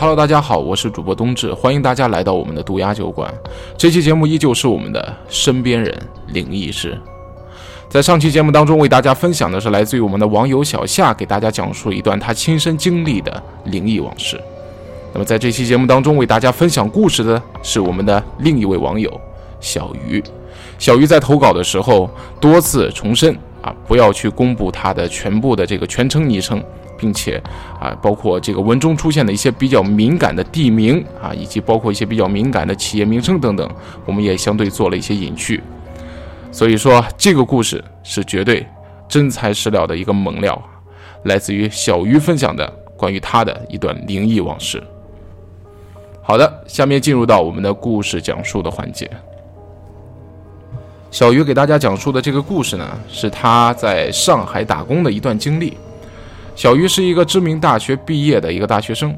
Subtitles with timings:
[0.00, 3.30] Hello，大家好，我是主播冬至，欢迎大家来到我们的毒鸦酒馆。
[3.76, 5.94] 这期节目依旧是我们的身边人
[6.28, 6.98] 灵异事。
[7.86, 14.40] 在上期节目当中，为大家分享的是来自于我们的网友小夏给大家讲述一段他亲身经历的灵异往事。
[15.12, 19.20] 那么在这期节目当中，为大家分享故事的是我们的另一位网友
[19.60, 20.24] 小鱼。
[20.78, 22.08] 小鱼在投稿的时候
[22.40, 26.64] 多次重申啊，不要去公布他的全部的这个全称昵称。
[27.00, 27.42] 并且
[27.80, 33.68] 啊，包括这个文中出现的一些比较敏感的地名啊，以及包括一些比较敏感的企业名称等等，
[34.04, 35.62] 我们也相对做了一些隐去。
[36.52, 38.66] 所以说，这个故事是绝对
[39.08, 40.62] 真材实料的一个猛料，
[41.24, 44.82] 来自于小鱼分享的关于他的一段灵异往事。
[46.20, 49.10] 好的，下面进入到我们的故事讲述的环节。
[51.10, 55.76] 小鱼给大家讲述的这个故事呢，是他在上海打工的一段经历。
[56.60, 59.16] 小鱼是一个知名大学毕业的一个大学生，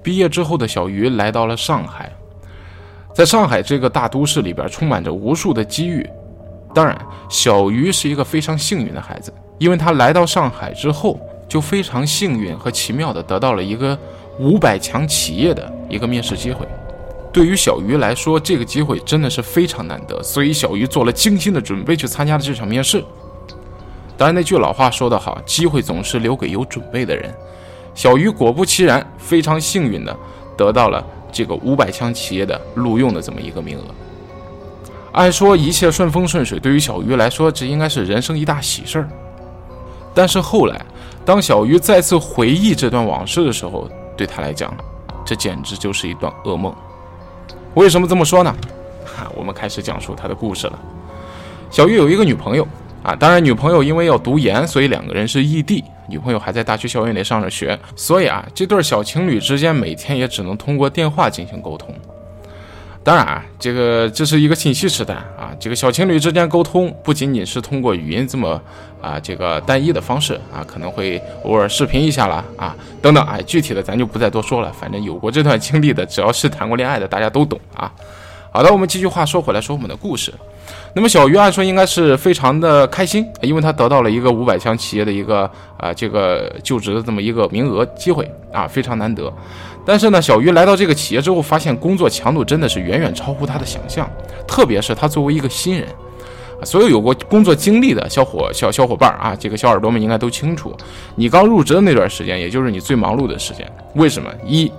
[0.00, 2.08] 毕业之后的小鱼来到了上海，
[3.12, 6.08] 在上海这个大都市里边，充满着无数的机遇。
[6.72, 6.96] 当然，
[7.28, 13.98] 小鱼是一个非常幸运的孩子，因为他来到上海之后，就非常幸运和奇妙的得到了一个
[14.38, 16.64] 五百强企业的一个面试机会。
[17.32, 23.02] 对于小鱼来说，这个机会真的是非常难得，所以小鱼做了精心的准备去参加了这场面试。
[24.16, 27.34] 当然，那句老话说得好，机会总是留给有准备的人。
[27.94, 30.16] 小鱼果不其然，非常幸运的
[30.56, 33.82] 得到了这个五百强企业的录用的这么一个名额。
[35.12, 39.08] 按说一切顺风顺水，对于小鱼来说，这应该是人生一大喜事儿。
[40.14, 40.80] 但是后来，
[41.24, 44.72] 当小鱼再次回忆这段往事的时候，对他来讲，
[45.24, 46.74] 这简直就是一段噩梦。
[47.74, 48.54] 为什么这么说呢？
[49.04, 50.78] 哈，我们开始讲述他的故事了。
[51.70, 52.66] 小鱼有一个女朋友。
[53.04, 55.84] 啊，当然，女朋友因为要读研，所以两个人是异地。
[56.08, 61.94] 女朋友还在大学校园里上着学，所以啊，这对小情侣之间每天也只能通过电话进行沟通。
[63.02, 68.58] 当然啊，这个这是一个信息时代啊，这个小情侣之间沟通不仅仅是通过语音这么
[69.02, 74.72] 啊这个单一的方式啊，可能会偶尔视频一下啦啊等等啊，具体的咱就不再多说了。
[74.72, 77.92] 反正有过这段经历的，只要是谈过恋爱的，大家都懂啊。
[78.56, 80.32] 好的，我们继续话说回来，说我们的故事。
[80.94, 89.28] 那么小鱼按说应该是非常的开心，因为他得到了一个五百强企业的一个啊这个就职的这么一个名额机会啊，非常难得。
[89.84, 94.08] 但是呢，小鱼来到这个企业之后，发现工作强度真的是远远超乎他的想象，
[94.46, 95.88] 特别是他作为一个新人，
[96.62, 100.72] 所有有过工作经历的小伙小小伙伴啊，这个小耳朵们应该都清楚，
[101.16, 103.68] 你刚入职的那段时间，也就是你最忙碌的时间。
[103.96, 104.30] 为什么？
[104.46, 104.70] 一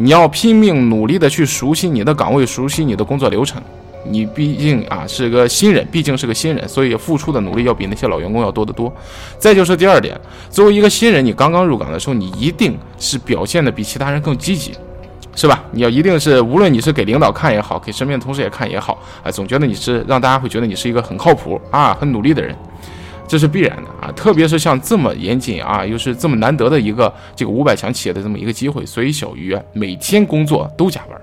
[0.00, 3.60] 你要拼命努力的去熟悉你的岗位，熟悉你的工作流程。
[4.04, 8.90] 你毕竟啊是个新人，毕竟是个新人，所以付出的努力要比那些老员工要多得多。
[9.40, 10.18] 再就是第二点，
[10.50, 14.72] 作为一个新人，你刚刚入岗的时候，你一定是表现的比其他人更积极，
[15.34, 15.64] 是吧？
[15.72, 22.56] 你要一定是，无论你是给领导看也好，给身边的同事也看也好，啊，总觉得你是让大家会觉得你是一个很靠谱啊、很努力的人，
[23.28, 24.10] 这是必然的啊。
[24.16, 31.20] 特别是像这么严谨啊，又是这么难得的一个这个五百强企业的这么一个机会，所以小鱼每天工作都加班。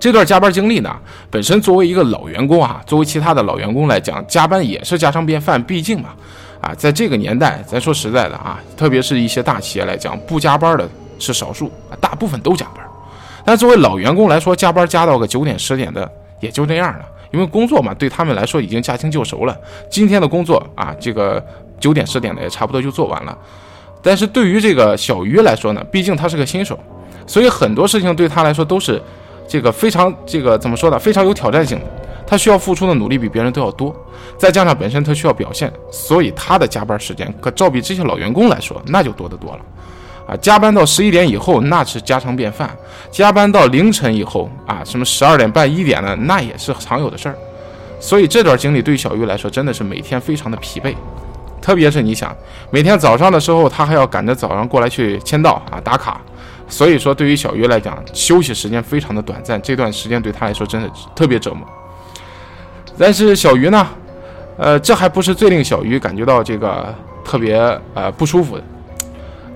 [0.00, 0.92] 这段加班经历呢，
[1.30, 5.62] 本身作为一个老员工啊，作为其他的老员工来讲，加班也是家常便饭。
[5.62, 6.08] 毕竟嘛，
[6.60, 10.88] 啊，在这个年代，咱说实在的啊，特别是一些大企业来讲，不加班的
[11.20, 12.84] 是少数啊，大部分都加班。
[13.44, 19.56] 但作为老员工来说，加班加到个九点十点的也就这样了，因为工作嘛，对他们来说已经驾轻就熟了。
[19.90, 21.44] 今天的工作啊，这个
[21.80, 23.36] 九点十点的也差不多就做完了。
[24.02, 26.78] 但是对于这个小鱼来说呢，毕竟他是个新手，
[27.26, 29.02] 所以很多事情对他来说都是。
[29.48, 30.98] 这个非常这个怎么说呢？
[30.98, 31.84] 非常有挑战性的，
[32.26, 33.94] 他需要付出的努力比别人都要多，
[34.38, 39.60] 再加上本身他需要表现，所以他的加班时间可照比这些老员工来说那就多得多了，
[40.26, 42.70] 啊，加班到十一点以后那是家常便饭，
[43.10, 47.36] 加班到凌晨以后啊，什么十二点半一点的那也是常有的事儿，
[48.00, 50.94] 所以这段经历对小玉来说真的是每天非常的疲惫，
[51.60, 52.34] 特别是你想
[52.70, 56.20] 每天早上的时候他还要赶着早上过来去签到啊打卡。
[56.68, 61.68] 所以说，对于小鱼来讲，休息时间非常的短暂，这段时间对他来说真的特别折磨。
[62.96, 63.86] 但是小鱼呢，
[64.56, 67.58] 呃，这还不是最令小鱼感觉到这个特别
[67.92, 68.64] 呃不舒服的，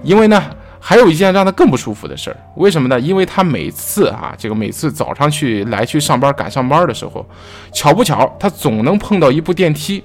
[0.02, 0.42] 因为呢，
[0.78, 2.36] 还有一件让他更不舒服的事儿。
[2.54, 2.98] 为什么呢？
[3.00, 7.24] 因为他每次啊，这个每次早上去来去上班赶上班的时候，
[7.72, 10.02] 巧不巧，他总能碰到一部电梯，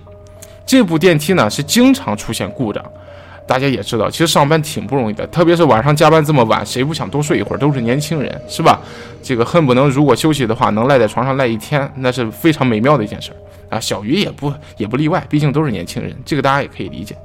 [0.65, 2.83] 这部电梯呢是经常出现故障。
[3.47, 7.59] 大家也知道，其实上班挺不容易的，特别是晚上加班这么晚，谁不想多睡一会儿？
[7.59, 8.79] 都是年轻人，是吧？
[9.21, 13.35] 这个恨不能如果休息的话，能赖在床上赖一天，那是非常美妙的一件事儿
[13.71, 13.79] 啊。
[13.79, 17.17] 小鱼也不也不例外，毕竟都是年轻人，这个大家也可以理解。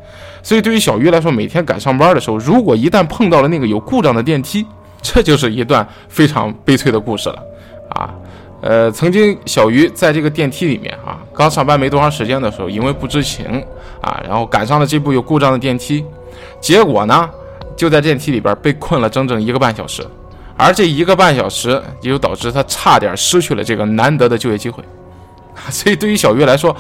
[0.43, 4.65] 所以对于小鱼来说，每天赶上班的时候，如果一旦碰到了那个有故障的电梯，
[5.03, 7.43] 这就是一段非常悲催的故事了
[7.91, 8.15] 啊。
[8.63, 13.63] 呃，曾经小鱼在这个电梯里面啊，刚上班没多长时间的时候，因为不知情
[14.01, 16.05] 啊，然后赶上了这部有故障的电梯，
[16.59, 17.29] 结果呢，
[17.77, 20.05] 就在电梯里边被困了整整一个半小时，
[20.57, 24.83] 而这一个半小时也就导致他差点失去了这个难得的就业机会。
[25.71, 26.75] 所以对于小鱼来说，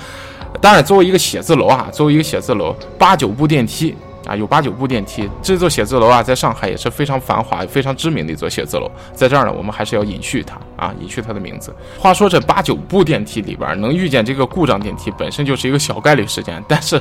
[0.60, 3.94] 当然作为一个写字楼啊，作为一个写字楼，八九部电梯。
[4.26, 8.90] 啊，有八九部电梯，这座写字楼啊，在上海也是非常繁华、非常知名的一座写字楼。
[9.14, 11.74] 在这儿呢，我们还是要隐去它啊，隐去它的名字。
[11.98, 16.62] 话说这八九部电梯里边能遇见这个故障电梯，本身就是一个小概率事件。
[16.68, 17.00] 但是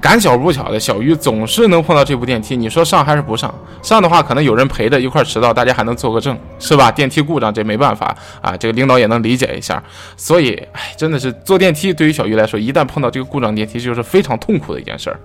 [0.00, 2.56] 赶巧不巧的小鱼总是能碰到这部电梯。
[2.56, 3.54] 你说上还是不上？
[3.82, 6.90] 上的话，可能有人陪着一块迟到，大家还能做个证，是吧？
[6.90, 9.82] 电梯故障这没办法啊，这个领导也能理解一下。
[10.16, 15.18] 所以，哎，真的是坐电梯对于小鱼来说，一旦碰到这个故障电梯，就是非常痛苦的一件事儿。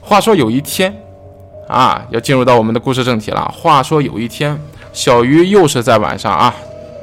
[0.00, 0.94] 话说有一天，
[1.68, 3.44] 啊，要进入到我们的故事正题了。
[3.54, 4.58] 话说有一天，
[4.92, 6.54] 小鱼又是在晚上啊，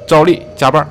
[0.08, 0.88] 照例加班。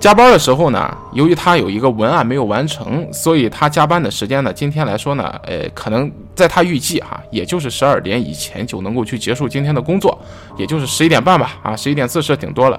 [0.00, 10.18] 加班的时候呢，由于他有一个文案没有完成，所以他加班的时间呢，今天来说呢，呃，可能在他预计哈，也就是十二点以前就能够去结束今天的工作，
[10.58, 12.78] 也就是十一点半吧，啊，十一点四十顶多了。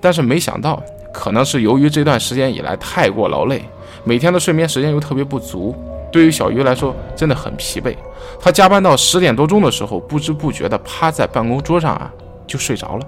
[0.00, 0.82] 但是没想到，
[1.12, 3.62] 可能是由于这段时间以来太过劳累，
[4.02, 5.74] 每天的睡眠时间又特别不足。
[6.14, 7.92] 对于小鱼来说，真的很疲惫。
[8.40, 12.08] 他加班到十点多钟的时候，不知不觉地趴在办公桌上啊，
[12.46, 13.06] 就睡着了。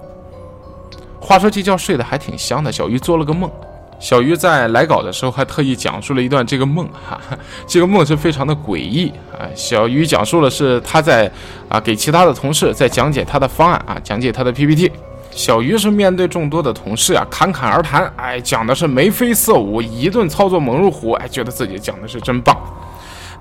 [1.21, 2.69] 话说这觉睡得还挺香的。
[2.69, 3.49] 小鱼做了个梦，
[3.97, 7.17] 小鱼在来稿的时候还特意讲述了一段这个梦哈，
[7.65, 9.47] 这个梦是非常的诡异啊。
[9.55, 11.31] 小鱼讲述的是他在
[11.69, 14.91] 啊给其他的同事在讲解他的方案啊，讲解他的 PPT。
[15.31, 22.57] 小鱼是面对众多的同事啊，侃侃而谈，哎，讲的是眉飞色舞，一顿操作猛如虎，哎，觉得自己讲的是真棒。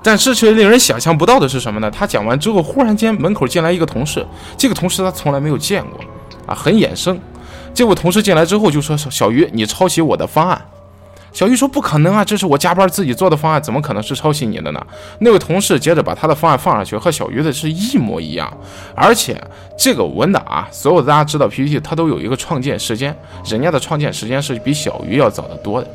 [0.07, 1.91] 但是却令人想象不到的是什么呢？
[1.91, 4.25] 他讲完之后，忽然间门口进来一个同事，
[4.57, 5.99] 这个同事他从来没有见过，
[6.47, 7.19] 啊，很眼生。
[7.75, 10.65] 这位同事进来之后就说：“小鱼，你抄袭我的方案。”
[11.35, 14.81] 小鱼说：“不可能啊，这是我加班自己做的方案，怎么可能是抄袭你的呢？”
[15.19, 18.57] 那位同事接着把他的方案放上去，和小鱼的是一模一样，
[18.95, 19.37] 而且
[19.77, 23.13] 这个文档啊，所有的大家知道 PPT 它都有一个创建时间，
[23.45, 25.91] 人家的创建时间是比小鱼要早得多的。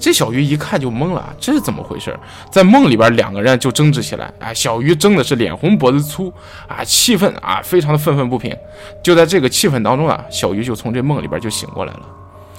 [0.00, 2.16] 这小鱼一看就懵了，这是怎么回事？
[2.50, 4.32] 在梦里边，两个人就争执起来。
[4.38, 6.32] 哎，小鱼争的是脸红脖子粗
[6.68, 8.56] 啊，气愤啊，非常的愤愤不平。
[9.02, 12.00] 就在这个气氛当中啊，小鱼就从这梦里边就醒过来了。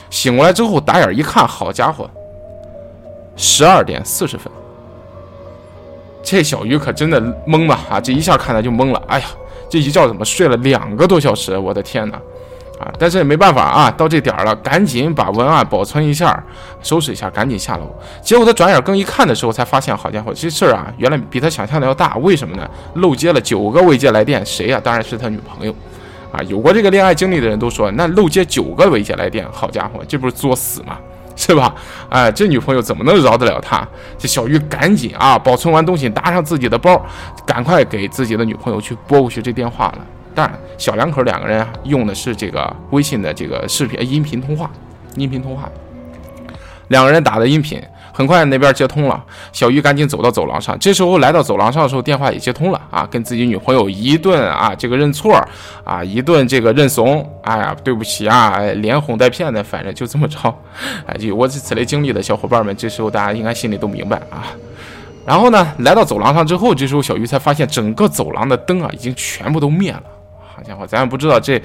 [0.09, 2.09] 醒过来之后，打眼一看，好家伙，
[3.35, 4.51] 十二点四十分。
[6.21, 8.01] 这小鱼可真的懵了啊！
[8.01, 9.01] 这一下看他就懵了。
[9.07, 9.27] 哎呀，
[9.69, 11.57] 这一觉怎么睡了两个多小时？
[11.57, 12.19] 我的天哪！
[12.79, 16.41] 啊，但是也没办法啊，到这点儿了，赶紧把文案保存一下，
[16.81, 17.93] 收拾一下，赶紧下楼。
[18.21, 22.15] 结果他转眼更一看的时候，才发现，好家伙，这事儿啊，原来比他想象的要大。
[22.17, 22.69] 为什么呢？
[22.95, 24.79] 漏接了九个未接来电，谁呀？
[24.81, 25.75] 当然是他女朋友。
[26.31, 30.97] 啊，有过这个恋爱经历的人都说，那漏接九个未接来电，好家伙，这不是作死吗？
[31.35, 31.73] 是吧？
[32.09, 33.87] 哎，这女朋友怎么能饶得了他？
[34.17, 37.01] 这小玉赶紧啊，保存完东西，搭上自己的包，
[37.45, 39.99] 赶快给自己的女朋友去拨过去这电话了。
[40.39, 44.71] 但小两口两个人用的是这个微信的这个视频音频通话，
[45.17, 45.69] 音频通话，
[46.87, 47.77] 两个人打的音频，
[48.13, 49.21] 很快那边接通了。
[49.51, 55.45] 小鱼赶紧走到走廊上，这时候来到走廊上的时候，电话也接通了啊，跟自己女朋友一顿啊这个认错
[55.83, 60.37] 啊，一顿这个认怂，哎呀对不起啊，连哄带骗的，反正就这么着。
[61.05, 64.47] 哎，有过此类经历的小伙伴们，这时候大家应该心里都明白啊。
[65.25, 70.03] 然后呢，来到走廊上之后，这时候小鱼才发现整个走廊的灯啊已经全部都灭了。
[70.59, 71.61] 好家伙，咱也不知道这，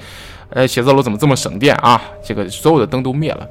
[0.49, 2.01] 呃，写字楼怎么这么省电啊？
[2.23, 3.45] 这个所有的灯都灭了。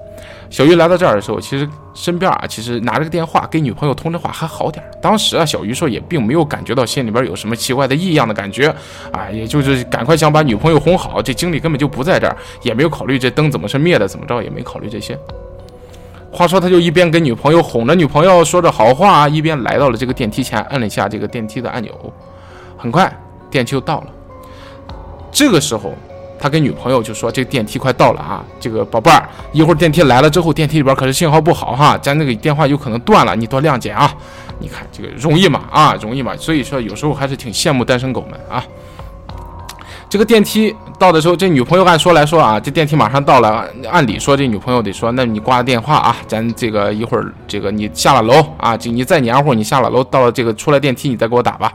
[0.48, 4.82] 小鱼来到这儿的时候，其实身边啊，其实拿着个电话给女朋友通着话还好点。
[5.02, 8.68] 当时啊，小鱼说也并没有感觉到心里边有什么奇怪的异样的感觉
[9.12, 11.20] 啊，也就是赶快想把女朋友哄好。
[11.20, 15.18] 这精力根本就不在这儿，也没有考虑这灯怎么是灭的，怎么着也没考虑这些。
[16.30, 21.92] 话说他就一边跟女朋友哄着女朋友说着好话，一边来到了这个电梯前，摁了一下这个电梯的按钮。
[22.76, 23.12] 很快
[23.50, 24.06] 电梯就到了。
[25.34, 25.92] 这个时候，
[26.38, 34.14] 他跟女朋友就说：“这电梯快到了啊，这个宝贝儿，一会儿电梯来了之后，电梯里边可是信号不好哈，咱那个电话有可能断了，你多谅解啊。
[34.60, 36.36] 你看这个容易嘛啊，容易嘛。
[36.36, 38.64] 所以说有时候还是挺羡慕单身狗们啊。
[40.08, 51.72] 这个电梯到的时候，这女朋友按说来说啊，这电梯马上到了，按理说这女朋友得说，那你挂个电话啊，咱这个一会儿这个你下了楼啊，就你再黏糊，你下了楼到了这个出来电梯，你再给我打吧。”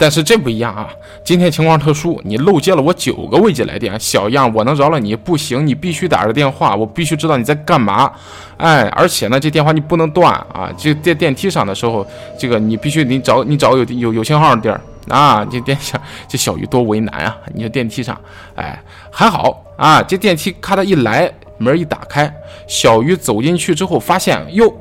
[0.00, 0.88] 但是这不一样啊！
[1.22, 5.14] 今天情况特殊，你漏接了我九个未接来电，小样，我能饶了你？
[5.14, 8.10] 不行，你必须打着电话，我必须知道你在干嘛。
[8.56, 10.70] 哎，而且呢，这电话你不能断啊！
[10.74, 12.06] 这电电梯上的时候，
[12.38, 14.80] 这个你必须你找你找有有有信号的地儿
[15.10, 17.36] 啊，这电下这小鱼多为难啊！
[17.54, 18.18] 你说电梯上，
[18.54, 22.34] 哎，还好啊，这电梯咔的一来，门一打开，
[22.66, 24.72] 小鱼走进去之后，发现哟，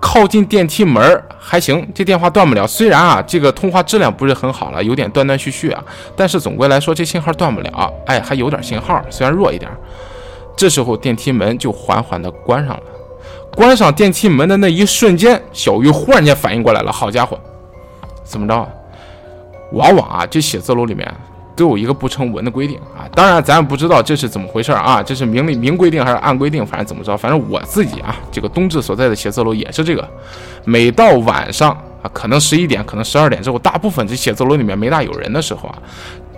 [0.00, 2.66] 靠近电梯门儿还行，这电话断不了。
[2.66, 5.82] 虽然啊，这个通话质量不是很好了，有点断断续续啊，
[6.14, 7.90] 但是总归来说，这信号断不了。
[8.04, 9.70] 哎，还有点信号，虽然弱一点。
[10.54, 12.82] 这时候电梯门就缓缓地关上了。
[13.56, 16.92] 关上电梯门的那一瞬间，小玉忽然间反应过来了。
[16.92, 17.38] 好家伙，
[18.22, 18.68] 怎么着？
[19.72, 21.10] 往往啊，这写字楼里面
[21.58, 23.04] 都有一个不成文的规定啊。
[23.14, 25.02] 当然，咱也不知道这是怎么回事啊。
[25.02, 26.64] 这是明里明规定还是暗规定？
[26.64, 30.08] 反正怎么着，反正我自己啊，这个冬至所在的写字楼也是这个。
[30.64, 31.72] 每到晚上
[32.02, 35.78] 啊，可能十一点，可能十二点之后，大部分这写字楼里面没大有人的时候啊。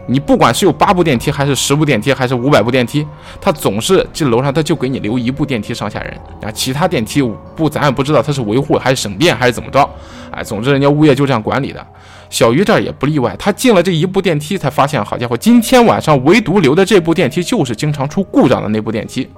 [0.06, 3.06] 你不管是有八部电梯，还是十部电梯，还是五百部电梯，
[3.40, 6.12] 他总是这楼上他就给你留一部电梯上下人
[6.42, 7.22] 啊，其他电梯
[7.54, 9.88] 不咱也不知道他是维护还是省电还是怎么着，
[10.32, 11.86] 哎，总之人家物业就这样管理的。
[12.30, 19.28] 小鱼这儿也不例外，他进了这一部电梯，才发现好家伙，今天晚上唯独留的这部电梯就是经常出故障的那部电梯。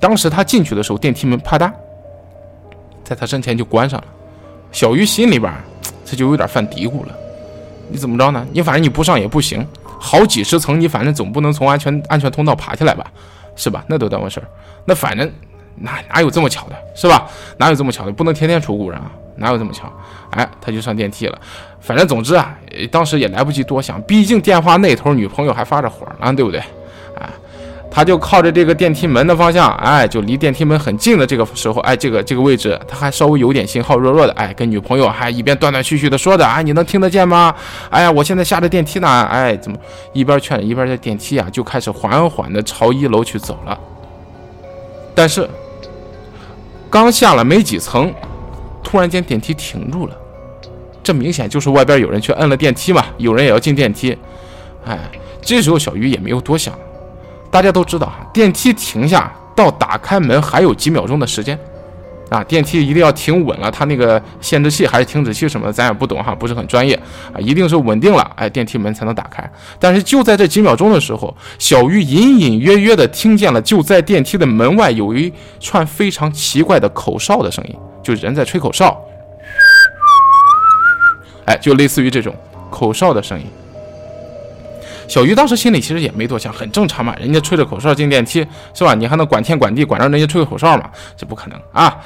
[0.00, 1.70] 当时他进去的时候，电梯门啪嗒，
[3.02, 4.06] 在他身前就关上了。
[4.70, 5.52] 小鱼心里边
[6.04, 7.12] 这就有点犯嘀咕了。
[7.88, 8.46] 你怎么着呢？
[8.52, 9.66] 你反正你不上也不行，
[9.98, 13.10] 好几十层，你反正总不能从安全安全通道爬起来吧，
[13.56, 13.84] 是吧？
[13.88, 14.46] 那都耽误事儿。
[14.84, 15.28] 那反正
[15.80, 17.26] 哪哪有这么巧的，是吧？
[17.56, 18.12] 哪有这么巧的？
[18.12, 19.92] 不能天天出故障啊，哪有这么巧？
[20.30, 21.38] 哎，他就上电梯了。
[21.80, 22.56] 反正总之啊，
[22.90, 26.60] 当时也来不及多想，毕竟电话那头女朋友还发着火呢，对不对？
[27.18, 27.28] 哎。
[27.90, 37.52] 他就靠着这个电梯门的方向，哎，就离电梯门很近的这个时候，哎，这个这个位置，他还稍微有点信号，弱弱的，哎，跟女朋友还一边断断续续的说着，哎，你能听得见吗？
[37.88, 39.78] 哎呀，我现在下着电梯呢，哎，怎么
[40.12, 43.76] 一边劝一边在电梯啊，就开始缓缓的朝一楼去走了。
[45.14, 45.48] 但是
[46.90, 48.12] 刚下了没几层，
[48.82, 50.16] 突然间电梯停住了，
[51.02, 54.16] 这明显就是外边有人去摁了电梯嘛，有人也要进电梯，
[54.86, 54.98] 哎，
[55.42, 56.74] 这时候小鱼也没有多想。
[57.50, 61.58] 大家都知道哈，电梯停下到打开门还有几秒钟的时间，
[62.30, 66.94] 啊，电梯一定要停稳了，它那个限制器还是停止器什么的，咱也不懂哈，不是很专业
[67.32, 69.50] 啊，一定是稳定了，哎，电梯门才能打开。
[69.78, 79.00] 但是就在这几秒钟的时候，小鱼隐隐约约的听见了，就在电梯的门外有一串非常奇怪的口哨的声音，就人在吹口哨，
[81.46, 82.34] 哎，就类似于这种
[82.70, 83.46] 口哨的声音。
[85.08, 88.94] 小鱼当时心里其实也没多想，很正常嘛，人家吹着口哨进电梯是吧？
[88.94, 90.90] 你还能管天管地，管着人家吹个口哨吗？
[91.16, 91.96] 这不可能啊！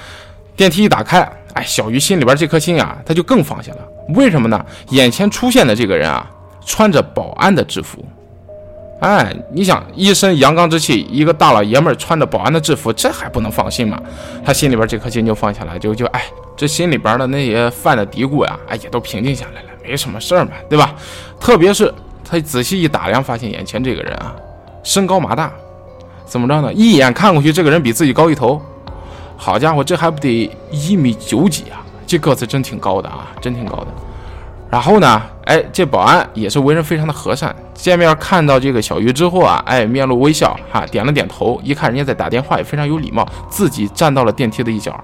[0.55, 3.79] 电梯一打开，哎，小鱼心里边这颗心啊，他就更放下了。
[4.11, 4.65] 为什么呢？
[4.91, 6.31] 眼前出现的这个人啊，
[6.65, 8.05] 穿着保安的制服。
[9.01, 14.01] 哎，你想一身阳刚之气，一个大老爷们儿穿着保安的制服，这还不能放心吗？
[14.45, 16.23] 他心里边这颗心就放下来，就就哎，
[16.57, 20.95] 这心里边的那些犯的嘀咕呀，哎，也都平静下来了，没什么事儿嘛，对吧？
[21.41, 21.93] 特别是。
[22.33, 24.35] 他仔细一打量，发现眼前这个人啊，
[24.83, 25.53] 身高马大，
[26.25, 26.73] 怎么着呢？
[26.73, 28.59] 一眼看过去，这个人比自己高一头。
[29.37, 31.85] 好家伙，这还不得一米九几啊？
[32.07, 33.89] 这个子真挺高的啊，真挺高的。
[34.71, 37.55] 然后呢，哎，这保安也是为人非常的和善。
[37.75, 41.61] 见面看到这个小鱼之后啊，哎，面露微笑，哈，点了点头。
[41.63, 44.99] 一看人家在打电话，也非常有礼貌，自己站到了电梯的一角，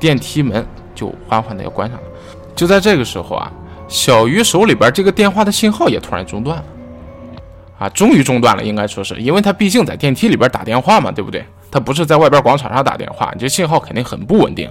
[0.00, 2.04] 电梯门就缓缓的要关上了。
[2.56, 3.52] 就在这个时候啊。
[3.92, 6.64] 小鱼手里边这个电话的信号也突然中断了，
[7.78, 11.44] 啊，终于中断了，应该说是，因为他毕竟在电梯里边打电话嘛，对不对？
[11.70, 14.66] 他不是在外边广场上打电话，你这信号肯定很不稳定，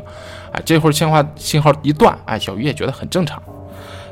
[0.52, 3.42] 啊，这会儿电话信号一断，哎，小鱼也觉得很正常。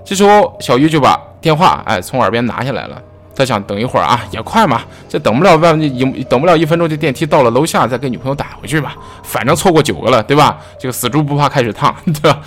[0.06, 3.02] 这时候小鱼就把电话哎从耳边拿下来了，
[3.36, 10.60] 他想等一会儿啊，也快嘛，这等不了半一等不了一分钟，这电梯到了楼下再给女朋友打回去吧，反正错过九个了，对吧？
[10.80, 12.40] 这个死猪不怕开水烫，对吧？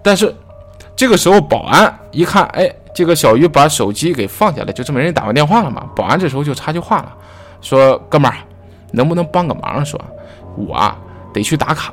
[0.00, 0.32] 但是。
[0.96, 5.84] 这个时候，保安一看，哎，这个小鱼把手机给放下来，就这么人打完电话了嘛。
[5.96, 7.12] 保安这时候就插句话了，
[7.60, 8.36] 说：“哥们儿，
[8.92, 9.84] 能不能帮个忙？
[9.84, 10.00] 说，
[10.56, 10.96] 我啊
[11.32, 11.92] 得去打卡，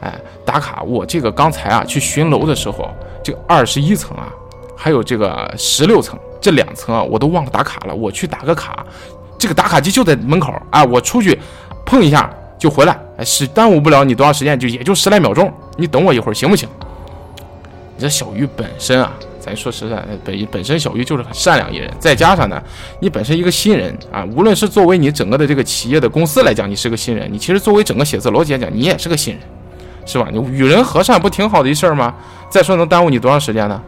[0.00, 0.14] 哎，
[0.46, 0.82] 打卡。
[0.82, 2.88] 我这个刚才啊去巡楼的时候，
[3.22, 4.32] 这个二十一层啊，
[4.74, 7.94] 还有这个十六层这两层啊，我都忘了打卡了。
[7.94, 8.82] 我去打个卡，
[9.38, 11.38] 这个打卡机就在门口啊，我出去
[11.84, 15.52] 碰一下就回来，哎，是耽误不了你多长时间，就也就十来秒钟。
[15.76, 16.66] 你等我一会儿行不行？”
[17.96, 22.62] 你这小鱼本身啊，咱说实在，本本身小鱼就是很善良一人，再加上呢，
[23.00, 29.42] 你本身一个新人啊，无论是作为你整个的这个企业的公司来讲，你是个新人，你其实作为整个写字楼来讲，你也是个新人，
[30.04, 30.28] 是吧？
[30.30, 32.14] 你与人和善不挺好的一事儿吗？
[32.50, 33.82] 再说能耽误你多长时间呢？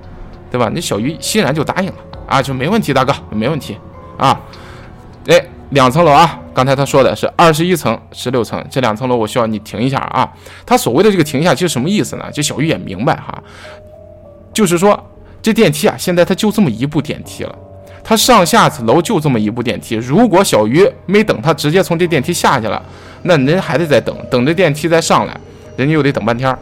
[0.50, 0.70] 对吧？
[0.72, 1.94] 那小鱼欣然就答应了
[2.26, 3.76] 啊，就没问题，大哥，没问题
[4.16, 4.40] 啊。
[5.26, 10.32] 哎，两层楼啊，刚才他说的是二十一层、十六层这两层楼，我需要你停一下啊。
[10.64, 12.24] 他所谓的这个停一下，其实什么意思呢？
[12.32, 13.42] 这小鱼也明白哈。
[14.58, 15.00] 就是说，
[15.40, 17.54] 这电梯啊，现在它就这么一部电梯了，
[18.02, 19.94] 它上下楼就这么一部电梯。
[19.94, 22.82] 如果小鱼没等他直接从这电梯下去了，
[23.22, 25.40] 那人还得再等等这电梯再上来，
[25.76, 26.52] 人家又得等半天。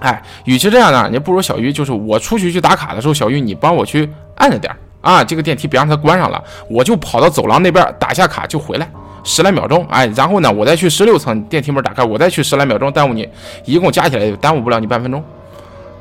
[0.00, 8.86] 哎，与其这样呢，你不如小鱼就是我出去去打卡的时候，小鱼你帮我去按着点啊，这个电梯别让它关上了，我就跑到走廊那边打下卡就回来，
[9.24, 9.82] 十来秒钟。
[9.88, 13.26] 哎，然后呢，我再去十六层电梯门打开，我再去十来秒钟，耽误你，
[13.64, 15.24] 一共加起来耽误不了你半分钟，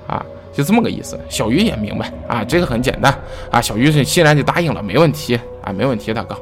[0.05, 0.21] 啊。
[0.57, 3.13] 就这么个意思，小鱼也明白啊，这个很简单
[3.51, 6.33] 啊，小鱼是欣然就答应了，没问题啊，没问题，大哥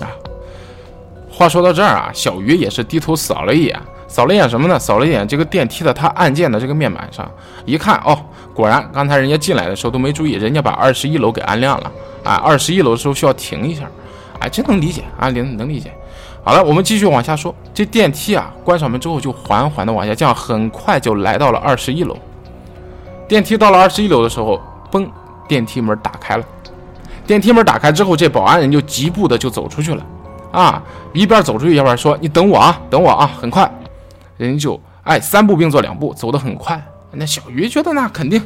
[0.00, 0.14] 啊。
[1.28, 3.76] 话说到这儿啊，小鱼也是低头扫了一眼，
[4.06, 4.78] 扫了一眼什么呢？
[4.78, 7.28] 扫了一眼这个电梯的它按键的这个面板上，
[7.64, 8.16] 一看哦，
[8.54, 11.90] 果然刚才人家进来的时候都没注意，人家把二十一楼给按亮了
[12.22, 13.82] 啊，二十一楼的时候需要停一下，
[14.38, 15.92] 哎，真能理解啊，能能理解。
[16.44, 22.16] 好了，我们继续往下说，这电梯啊关上门之后就缓缓的往下降，很快就来到了二十一楼。
[23.30, 24.60] 电梯到了二十一楼的时候，
[24.90, 25.08] 嘣，
[25.46, 26.44] 电梯门打开了。
[27.24, 30.04] 电梯门打开之后，这保安人就疾步的就走出去了，
[30.50, 30.82] 啊，
[31.12, 33.72] 一边走出去一边说：“你等我啊，等我啊，很快。”
[34.36, 36.84] 人就哎，三步并作两步，走得很快。
[37.12, 38.42] 那小鱼觉得那肯定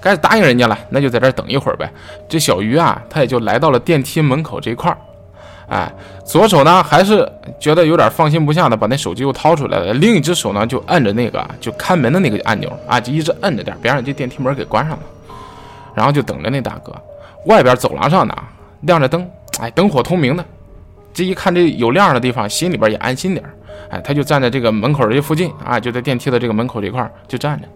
[0.00, 1.92] 该答应人家了，那就在这等一会儿呗。
[2.26, 4.96] 这小鱼啊，他也就来到了电梯门口这一块儿。
[5.68, 5.90] 哎，
[6.24, 7.26] 左手呢还是
[7.58, 15.02] 觉得有点放心不下的，把那手机又掏出来了，另一只手呢就按着那个就看门的那个按钮啊，就一直摁着点，别让这电梯门给关上了。
[15.94, 16.92] 然后就等着那大哥。
[17.46, 18.34] 外边走廊上呢
[18.82, 19.26] 亮着灯，
[19.60, 20.44] 哎，灯火通明的。
[21.14, 23.44] 这一看这有亮的地方，心里边也安心点。
[23.88, 27.68] 哎，他就站在这个门口这附近啊，就在电梯的这个门口这块就站着。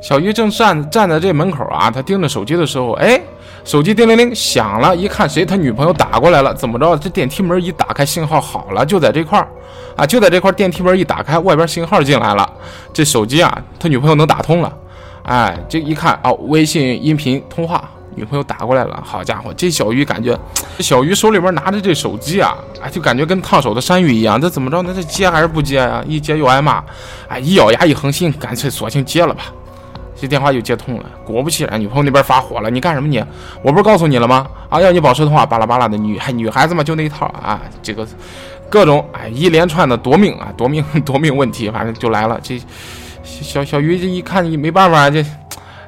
[0.00, 3.20] 小鱼正站站在这门口啊，他盯着手机的时候，哎。
[3.64, 5.44] 手机叮铃铃响了，一看谁？
[5.44, 6.52] 他女朋友打过来了。
[6.54, 6.96] 怎么着？
[6.96, 9.46] 这电梯门一打开，信号好了，就在这块儿
[9.96, 10.52] 啊，就在这块儿。
[10.52, 12.50] 电梯门一打开，外边信号进来了。
[12.92, 14.72] 这手机啊，他女朋友能打通了。
[15.22, 19.00] 哎，这一看哦，微信音频通话，女朋友打过来了。
[19.04, 20.36] 好家伙，这小鱼感觉，
[20.78, 24.40] 这小鱼手里边拿着这手机啊，哎，就感觉跟烫手的山芋一样。
[24.40, 24.82] 这怎么着？
[24.82, 26.02] 那这接还是不接呀？
[26.08, 26.82] 一接又挨骂。
[27.28, 29.44] 哎，一咬牙一横心，干脆索性接了吧。
[30.20, 33.24] 这电话就接通了，果不其然，女朋友那边发火了，你干什么你？
[33.62, 34.46] 我不是告诉你了吗？
[34.68, 38.06] 啊，要你保持通话，巴拉巴拉的，女孩女孩子嘛就那一套啊，这个
[38.68, 42.38] 各种哎一连串的夺命啊夺命 夺命问题，反正就来了。
[42.42, 42.60] 这
[43.24, 45.24] 小小鱼这一看你没办法，这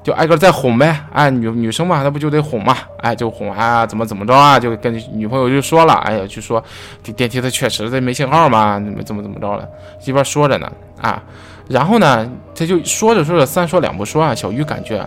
[0.02, 0.98] 就挨个再哄呗。
[1.12, 2.74] 哎，女女生嘛，那不就得哄嘛？
[3.02, 4.58] 哎，就哄啊，怎么怎么着啊？
[4.58, 6.64] 就跟女朋友就说了，哎呀，就说
[7.02, 9.68] 这电梯它确实它没信号嘛，怎么怎么怎么着了？
[10.06, 11.22] 一边说着呢，啊。
[11.72, 14.34] 然后呢，他就说着说着，三说两不说啊。
[14.34, 15.02] 小鱼感觉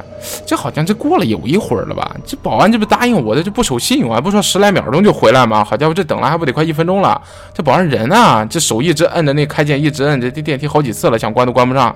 [0.47, 2.15] 这好像这过了有一会儿了吧？
[2.25, 4.19] 这保安这不答应我的，这不守信用啊？
[4.19, 5.63] 不说十来秒钟就回来吗？
[5.63, 7.21] 好家伙，这等了还不得快一分钟了？
[7.53, 11.95] 这保安人啊，这手一直摁着那开键，一直摁着这电梯好几次了，想关都关不上，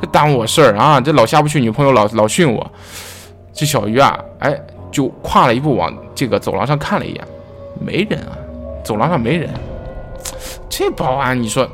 [0.00, 1.00] 这耽误我事儿啊！
[1.00, 2.70] 这老下不去，女朋友老老训我。
[3.54, 4.54] 这小鱼啊，哎，
[4.92, 7.24] 就跨了一步往这个走廊上看了一眼，
[7.80, 8.36] 没人啊，
[8.84, 9.48] 走廊上没人。
[10.68, 11.66] 这保安，你说？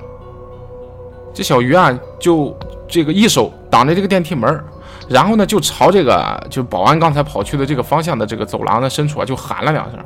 [1.37, 2.57] 这小鱼啊，就
[2.89, 4.59] 这个一手挡着这个电梯门，
[5.07, 10.01] 然后呢，就朝这个就保安刚才跑去的这个方向的这个走廊的深处啊，就喊了两声：“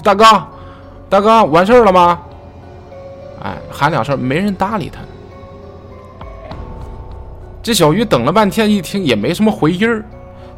[0.00, 0.24] 大哥，
[1.08, 2.20] 大哥，完事儿了吗？”
[3.42, 5.00] 哎，喊两声，没人搭理他。
[7.64, 10.04] 这小鱼等了半天，一听也没什么回音儿。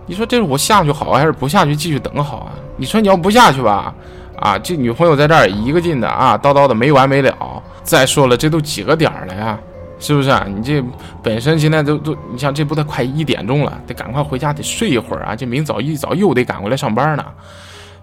[0.05, 2.53] 你说这是我下去好，还是不下去继续等好啊？
[2.77, 3.95] 你说你要不下去吧，
[4.37, 7.35] 啊，这女朋友在这儿一个劲的啊，叨叨的没完没了。
[7.83, 9.59] 再说了，这都几个点了呀？
[10.01, 10.47] 是不是啊？
[10.49, 10.83] 你这
[11.23, 15.35] 本身现在都都，你像这不得快一点钟了，得赶快回家，得睡一会儿啊！
[15.35, 17.25] 这明早一早又得赶回来上班呢，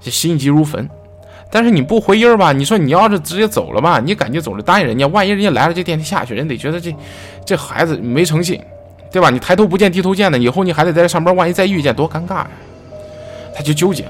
[0.02, 0.90] 这心急如焚。
[1.50, 2.52] 但是你不回音吧？
[2.52, 4.02] 你说你要是直接走了吧？
[4.04, 6.94] 你赶紧走了，答应人家，万一人家来了，这电梯下去，人得觉得这
[7.46, 8.62] 这孩子没诚信，
[9.10, 9.30] 对吧？
[9.30, 12.48] 你抬头不见低头见的，以后你还得在这上班，万一再遇见，多尴尬呀！
[13.56, 14.06] 他就纠结，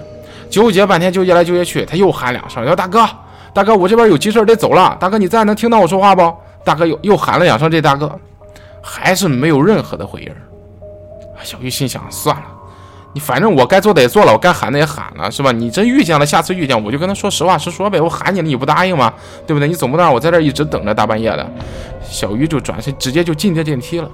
[0.49, 3.07] 纠结半天，纠结来纠结去，他又喊两声：“说大哥，
[3.53, 4.97] 大哥，我这边有急事得走了。
[4.99, 6.33] 大哥你在能听到我说话不？”
[6.65, 8.11] 大哥又又喊了两声，这大哥
[8.81, 10.33] 还是没有任何的回应。
[11.43, 12.45] 小玉心想：算了，
[13.13, 15.51] 你反正我该做的也做了，我该喊的也喊了，是吧？
[15.51, 18.01] 你真遇见了，下次遇见我就跟他说实话实说呗。
[18.01, 19.13] 我喊你了，你不答应吗？
[19.45, 19.67] 对不对？
[19.67, 21.47] 你总不能让我在这一直等着大半夜的。
[22.01, 24.09] 小玉就转身直接就进这电梯了。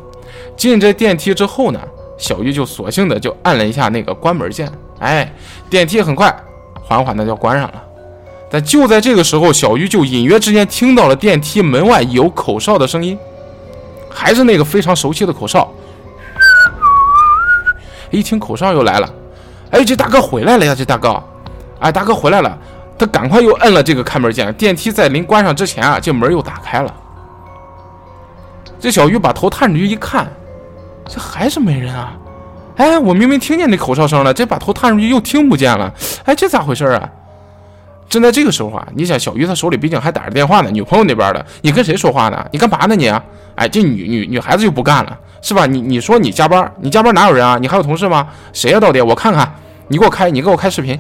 [0.58, 1.80] 进这电梯之后呢，
[2.18, 5.34] 小玉就索性的就按了一下那个关门键，哎，
[5.70, 6.36] 电梯很快
[6.82, 7.84] 缓缓的就关上了。
[8.52, 13.18] 但就在这个时候，小鱼就隐约之间听到了电梯门外有口哨的声音，
[14.10, 15.72] 还是那个非常熟悉的口哨。
[18.10, 19.10] 一听口哨又来了，
[19.70, 20.76] 哎，这大哥回来了呀！
[20.76, 21.24] 这大哥，
[21.80, 22.58] 哎，大哥回来了，
[23.00, 24.54] 他赶快又摁了这个开门键。
[24.56, 26.94] 电梯在临关上之前啊，这门又打开了。
[28.82, 30.30] 这小鱼把头探出去一看，
[31.08, 32.12] 这还是没人啊！
[32.76, 35.94] 哎，我明明听见那口哨声了，这把头探出去又听不见了，
[36.26, 37.10] 哎，这咋回事啊？
[38.12, 42.46] 正在这个时候啊，你想小鱼他手里毕竟还打着电话呢，女朋友那边的，你跟谁说话呢？
[42.52, 43.08] 你干嘛呢你？
[43.56, 45.66] 哎，这女女女孩子就不干了，是吧？
[45.66, 47.58] 你你说你加班，你加班哪有人啊？
[47.58, 48.28] 你还有同事吗？
[48.52, 48.80] 谁呀？
[48.82, 49.50] 到底我看看，
[49.88, 51.00] 你给我开，你给我开视频。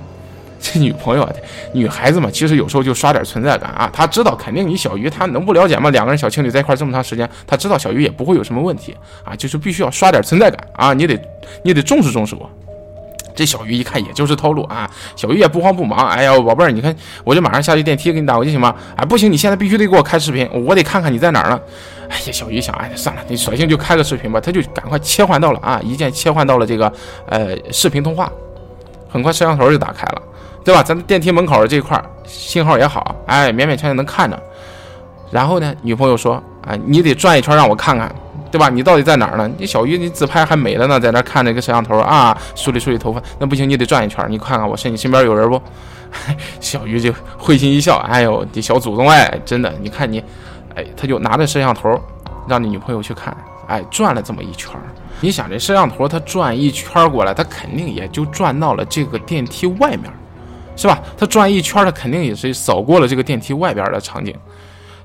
[0.61, 1.29] 这女朋友，
[1.73, 3.89] 女孩子嘛，其实有时候就刷点存在感啊。
[3.91, 5.89] 她知道肯定你小鱼，她能不了解吗？
[5.89, 8.95] 两个人小情侣在一块这么长时间，她知道小鱼也不会有什么问题
[9.25, 10.93] 啊，就是必须要刷点存在感啊。
[10.93, 11.19] 你得
[11.63, 12.49] 你得重视重视我。
[13.35, 16.07] 这小鱼一看也就是套路啊，小鱼也不慌不忙。
[16.07, 18.75] 哎呀，宝贝儿，你看我就马上下去电梯给你打过去行吗？
[18.95, 21.59] 哎，不行，你现在必须得给我开视频，我得看看你在哪儿呢。
[22.09, 24.39] 哎呀，小鱼想，哎，算了，你索性就开个视频吧。
[24.39, 26.91] 他就赶快切换到了啊，一键切换到了这个
[27.27, 28.31] 呃视频通话，
[29.09, 30.21] 很快摄像头就打开了。
[30.63, 30.83] 对吧？
[30.83, 34.39] 咱电梯门口这块信号也好，哎，勉勉强强能看着。
[35.31, 38.13] 然后呢，女朋友说：“哎，你得转一圈让我看看，
[38.51, 38.69] 对吧？
[38.69, 39.49] 你到底在哪儿呢？
[39.57, 43.21] 你小鱼，你自拍还美了呢，在那看那个摄像头啊，梳理梳理头发。
[43.39, 45.59] 那不行，你得转一圈，你看看我身你身边有人不？”
[46.59, 50.21] 小鱼就会心一笑：“哎呦，这小祖宗哎，真的，你看你，
[50.75, 51.97] 哎，他就拿着摄像头
[52.49, 53.35] 让你女朋友去看，
[53.67, 54.69] 哎，转了这么一圈。
[55.21, 60.11] 你想这摄像头它转一圈过来，它肯定也就转到了这个电梯外面。”
[60.75, 60.99] 是吧？
[61.17, 64.33] 他转一圈，他肯定也是扫过了这个电梯外边的场景。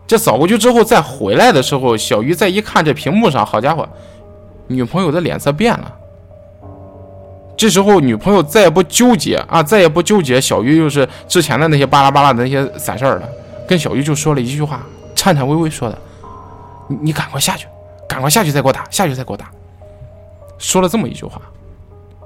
[0.07, 3.89] 这扫过去之后，再回来的时候，小鱼再一看这屏幕上，好家伙，
[4.69, 5.93] 女朋友的脸色变了。
[7.57, 13.29] 这时候，女朋友再也不纠结啊，再也不纠结小鱼又是之前的那些巴拉巴拉的那些散事儿了，
[13.67, 15.99] 跟小鱼就说了一句话，颤颤巍巍说的
[16.89, 17.67] ：“你你赶快下去，
[18.09, 19.51] 赶快下去再给我打，下去再给我打。”
[20.59, 21.41] 说了这么一句话，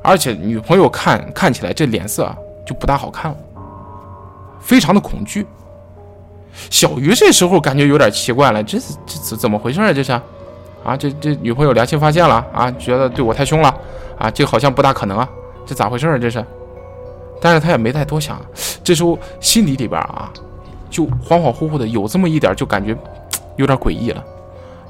[0.02, 2.34] 而且女朋友看看起来这脸色。
[2.66, 3.36] 就不大好看了，
[4.60, 5.44] 非常的恐惧。
[6.70, 9.92] 小鱼这时候感觉有点奇怪了，这这怎怎么回事啊？
[9.92, 10.12] 这是，
[10.84, 13.74] 啊，这这女朋友良心发现了啊，觉得对我太凶了
[14.18, 15.28] 啊，这好像不大可能啊，
[15.64, 16.18] 这咋回事啊？
[16.18, 16.44] 这是，
[17.40, 18.40] 但是他也没太多想，
[18.84, 20.30] 这时候心底里边啊，
[20.90, 22.96] 就恍恍惚惚的有这么一点，就感觉
[23.56, 24.22] 有点诡异了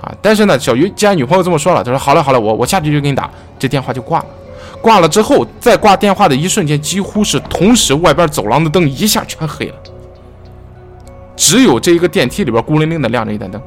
[0.00, 0.12] 啊。
[0.20, 4.26] 但是呢，小鱼既然女朋友这么说了，他说好了好了，我我下去就给你打，这电话就挂了。
[4.82, 9.74] 挂了之后，在挂电话的一瞬间，几乎是同时，外边走廊的灯一下全黑了，
[11.40, 13.60] 只有这一个电梯里边孤零零的亮着一盏灯。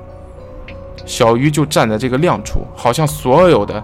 [1.07, 3.83] 小鱼就站在这个亮处，好像所有的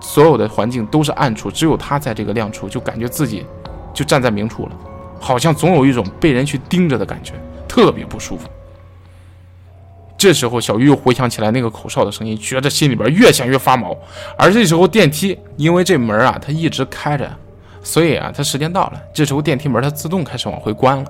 [0.00, 3.44] 所有的环境都是暗处，只有他在这个亮处，就感觉自己
[3.92, 4.72] 就站在明处了，
[5.20, 7.34] 好像总有一种被人去盯着的感觉，
[7.68, 8.48] 特别不舒服。
[10.16, 13.94] 这时候，小鱼又回想起来那个口哨的声音，觉得心里边越想越发毛。
[14.38, 17.30] 而这时候，电梯因为这门啊，它一直开着，
[17.82, 19.02] 所以啊，它时间到了。
[19.12, 21.04] 这时候，电梯门它自动开始往回关了。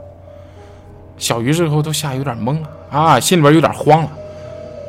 [1.20, 4.10] 小鱼这时候都吓有点懵了啊，心里边有点慌了，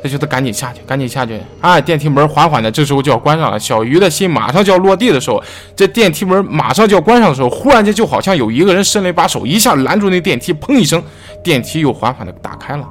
[0.02, 1.78] 他就得赶紧下去，赶紧下去啊！
[1.78, 3.60] 电梯门缓缓的，这时候就要关上了。
[3.60, 5.40] 小鱼的心马上就要落地的时候，
[5.76, 11.00] 这电梯门马上就要关上的时候，忽然间就好像有一个人伸了一把手，一下拦住那电梯，砰一声，
[11.44, 12.88] 电梯又缓缓的打开了。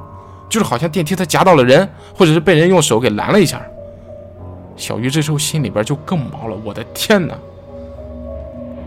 [0.48, 3.60] 就是好像电梯它夹到了人，或者是被人用手给拦了一下。
[4.76, 7.34] 小鱼这时候心里边就更毛了，我的天哪，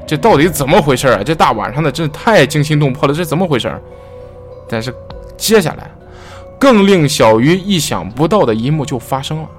[0.07, 1.21] 这到底怎么回事啊？
[1.23, 3.71] 这大晚上的真是太惊心动魄了，这怎么回事？
[4.67, 4.93] 但是
[5.37, 5.89] 接下来，
[6.59, 9.49] 更令小鱼意想不到的一幕就发生了。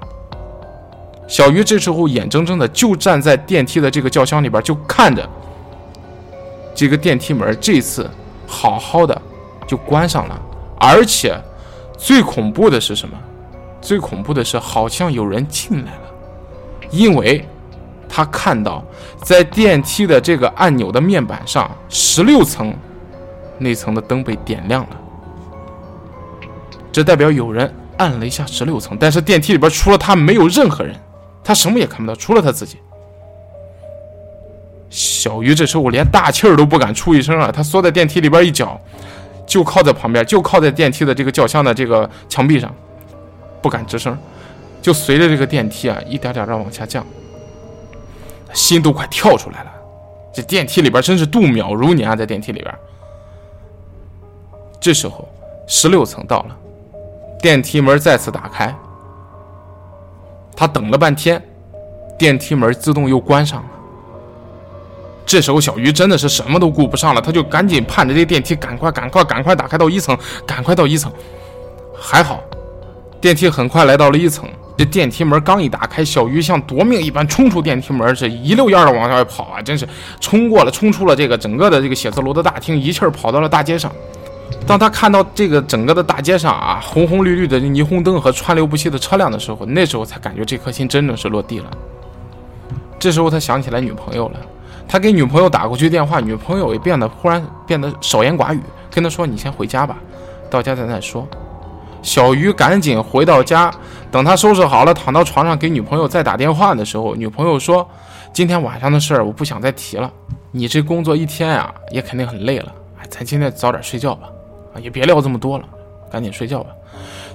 [1.27, 5.27] 小鱼这时候眼睁睁的就站在电梯的这个轿厢里边，就看着
[6.73, 8.09] 这个电梯门这次
[8.45, 9.21] 好好的
[9.67, 10.41] 就关上了，
[10.79, 11.35] 而且。
[11.99, 13.17] 最恐怖的是什么？
[13.81, 16.01] 最恐怖的是，好像有人进来了，
[16.91, 17.43] 因为
[18.07, 18.83] 他看到
[19.23, 22.71] 在电梯的这个按钮的面板上，十六层
[23.57, 24.97] 那层的灯被点亮了，
[26.91, 30.95] 这代表有人按了一下十六层，但是电梯里边除了他没有任何人，
[31.43, 32.77] 他什么也看不到，除了他自己。
[34.89, 38.79] 小鱼这时候连大气儿都不敢出一声啊，他缩在电梯里边一角。
[39.45, 42.69] 就靠在旁边，就靠在电梯的这个轿厢的这个墙壁上，
[43.61, 44.17] 不敢吱声，
[44.81, 47.01] 就随着这个电梯啊一点点的往下降，
[48.51, 49.71] 心都快跳出来了。
[50.33, 52.75] 这电梯里边真是度秒如年啊，在电梯里边。
[54.79, 55.27] 这时候
[55.67, 56.55] 十六层到了，
[57.41, 58.73] 电梯门再次打开，
[60.55, 61.41] 他等了半天，
[62.17, 63.69] 电梯门自动又关上了。
[65.25, 71.11] 这时候，小鱼真的是什么都顾不上了，他就赶紧盼着这电梯赶快、赶快、赶快打开到一层，赶快到一层。
[71.99, 72.39] 还好，
[73.19, 74.47] 电梯很快来到了一层。
[74.77, 79.61] 这电梯门刚一打开，小鱼像夺命一般冲出电梯门，是一溜烟的往外跑啊！
[79.61, 79.85] 真是
[80.21, 83.91] 冲过了，冲出了这个整个的这个写字楼的大厅，一气儿跑到了大街上。
[84.65, 91.71] 当他看到这个整个的大街上啊，红红绿绿的霓虹灯和川流不息的车辆的时候，那时候才感觉这颗心真的是落地了。
[92.99, 94.39] 这时候他想起来女朋友了，
[94.87, 99.97] 他给女朋友打过去电话，女朋友也变得忽然变得少言寡语，跟他说：“你先回家吧，
[100.49, 101.25] 到家咱再说。”
[102.03, 103.71] 小鱼赶紧回到家，
[104.11, 107.87] 等他收拾好了，躺到床上给女朋友再打电话的时候，女朋友说
[108.33, 110.11] ：“今天晚上的事儿我不想再提了，
[110.51, 112.71] 你这工作一天呀也肯定很累了，
[113.09, 114.27] 咱今天早点睡觉吧，
[114.81, 115.65] 也别聊这么多了，
[116.11, 116.69] 赶紧睡觉吧。”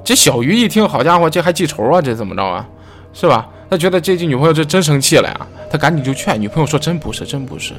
[0.05, 2.01] 这小鱼一听，好家伙，这还记仇啊？
[2.01, 2.69] 这怎么着啊？
[3.13, 3.49] 是吧？
[3.71, 7.73] 他觉得这这女朋友这真生气了呀，他赶紧就劝女朋友说：“真不是，真不是，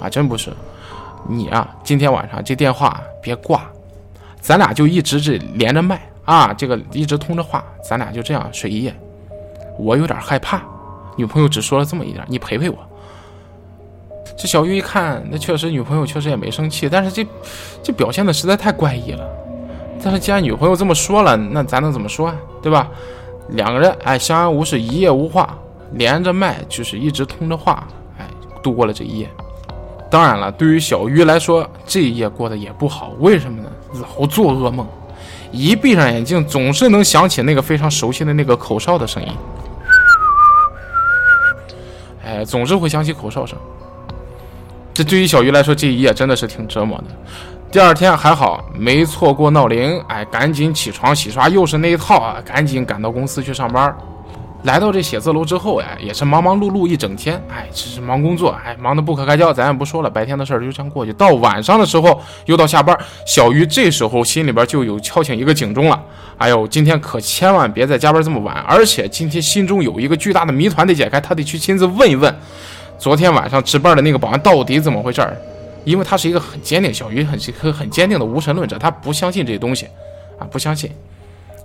[0.00, 0.50] 啊，真不是，
[1.28, 3.62] 你啊，今天晚上这电话别挂，
[4.40, 8.94] 咱俩就一直这连着麦。”啊，这个一直通着话，咱俩就这样睡一夜。
[9.78, 10.62] 我有点害怕，
[11.16, 12.78] 女朋友只说了这么一点，你陪陪我。
[14.36, 17.26] 这小玉一看，那确实女朋友确实也没生气，但是这
[17.82, 19.28] 这表现的实在太怪异了。
[20.02, 22.36] 但是既然女朋友这么说了，那咱能怎么说啊？
[22.62, 22.88] 对吧？
[23.50, 25.56] 两个人哎相安无事，一夜无话，
[25.92, 27.86] 连着麦就是一直通着话，
[28.18, 28.26] 哎，
[28.62, 29.30] 度过了这一夜。
[30.10, 33.70] 当然了，对于小鱼来说，这一夜过得也不好，为什么呢？
[34.18, 34.86] 老做噩梦。
[35.50, 39.28] 一闭上眼睛，总是能想起那个非常熟悉的那个口哨的声音。
[42.24, 43.56] 哎，总是会想起口哨声。
[44.94, 47.04] 这对于小鱼来说，这一夜真的是挺折磨的。
[47.72, 53.92] 第二天还好没错过闹铃，哎，赶紧起床洗刷，又是那一套啊，赶紧赶到公司去上班。
[54.62, 59.52] 来到这写字楼之后呀，也是忙忙碌碌一整天，哎，只是忙工作，哎，忙得不可开交。
[59.52, 61.12] 咱也不说了，白天的事儿就这样过去。
[61.14, 66.00] 到晚上的时候，又到下班，小鱼这时候心里边就有敲醒一个警钟了。
[66.38, 72.34] 哎呦，今天可千万别再加班这么晚，而且今天心中有一个巨大的谜团得解开，他得去亲自问一问，
[73.04, 75.36] 昨天晚上值班的那个保安到底怎么回事儿？
[75.84, 79.86] 因为他是一个很坚定，小鱼很很很坚定的无神论者，他不相信这些东西，
[80.38, 80.90] 啊，不相信。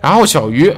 [0.02, 0.70] 然后小鱼。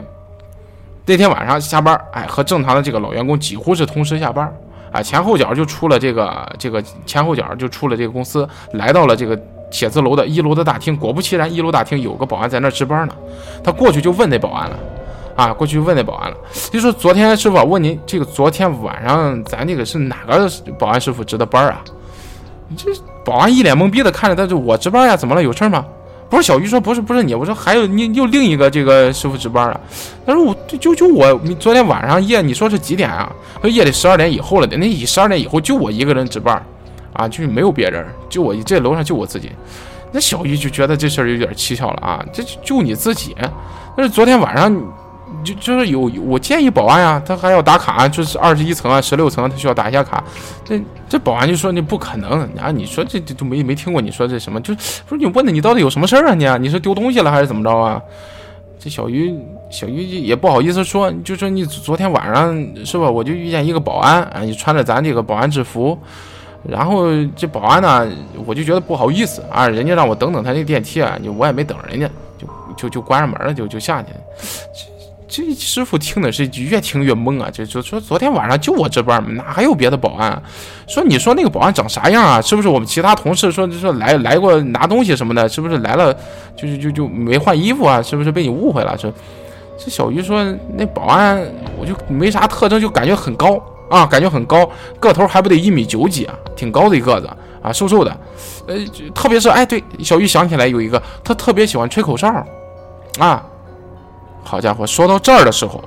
[1.04, 4.54] 那天晚上下班，哎，和正常的这个老员工几乎是同时下班，
[4.92, 9.36] 啊，前后脚就出了这个这个前后脚就出了这个公司，来到了这个
[9.72, 10.96] 写字楼的一楼的大厅。
[10.96, 13.16] 果不其然，一楼大厅有个保安在那儿值班呢。
[13.64, 14.78] 他过去就问那保安了，
[15.36, 16.38] 啊，过去问那保安了，
[16.72, 21.84] 就说：“昨天师傅问您，这个昨天晚上咱这个是哪个保安师傅值的班啊？”
[22.78, 22.92] 这
[23.26, 25.44] 保安一脸懵逼的看着他，就我值班呀，怎么了？
[25.44, 25.86] 有事吗？
[26.30, 29.82] 不是小鱼说不是不是你，我说还有你又另一个这个师傅值班了。
[30.26, 33.30] 他说我就就我你昨天晚上夜你说是几点啊？
[33.60, 36.66] 说夜里十二点以后了，那以十二点以后就我一个人值班，
[37.12, 39.52] 啊，就没有别人，就我这楼上就我自己。
[40.14, 43.36] 那小鱼就觉得这事儿有点蹊跷了啊，这就你自己，
[43.98, 44.74] 那是昨天晚上。
[45.44, 50.24] 就就是有，我建议保安呀，他还要打卡，就是二十一层啊，十六层，他需要打一下卡。
[50.64, 54.62] 这这保安就说你不可能，啊，你说这这都没没听过你说这什么？
[54.62, 54.74] 就
[55.08, 56.34] 不是你问的，你到底有什么事儿啊？
[56.34, 58.02] 你你是丢东西了还是怎么着啊？
[58.80, 59.36] 这小鱼
[59.70, 63.10] 小鱼也不好意思说，就说你昨天晚上是吧？
[63.10, 65.98] 我就遇见一个保安啊，你穿着咱这个保安制服，
[66.64, 68.08] 然后这保安呢，
[68.46, 74.10] 我就觉得不好意思啊，人家让我等等他那电梯啊，就我也没等人家，就就就关上门了，就就下去。
[75.32, 77.50] 这师傅听的是越听越懵啊！
[77.50, 80.44] 就就说昨天晚上就我值班，哪还有别的保安？
[80.88, 82.42] 说你说那个保安长啥样啊？
[82.42, 85.48] 是不是我们其他同事说就说来来过拿东西什么的？
[85.48, 86.14] 是不是来了
[86.58, 88.02] 就是就就没换衣服啊？
[88.02, 88.94] 是不是被你误会了？
[88.98, 89.10] 这
[89.78, 90.44] 这小鱼说
[90.76, 91.42] 那保安
[91.80, 93.58] 我就没啥特征，就感觉很高
[93.90, 97.30] 啊，感觉很高，个头还不得一米九几啊，挺高的一个子
[97.64, 98.12] 啊，瘦瘦的。
[98.68, 98.76] 呃，
[99.16, 102.28] 特别是哎，对，小鱼想起来有一个，他特别喜欢吹口哨
[103.18, 103.42] 啊。
[104.44, 105.84] 好家伙，说到这儿的时候，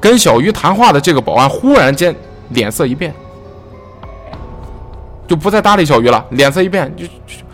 [0.00, 2.14] 跟小鱼谈话的这个保安忽然间
[2.50, 3.12] 脸色一变，
[5.26, 6.24] 就不再搭理小鱼了。
[6.30, 7.44] 脸色一变，就就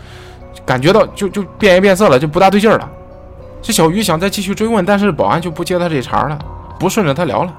[0.65, 2.89] 感觉到就就变颜变色了，就不大对劲儿了。
[3.61, 6.37] 这小鱼想再继续追问，但是保安就不接他这茬了，
[6.79, 7.53] 不顺着他聊了。